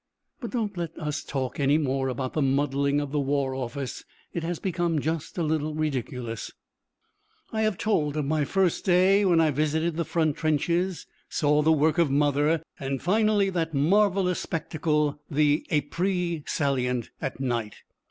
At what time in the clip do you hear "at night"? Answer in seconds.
17.21-17.75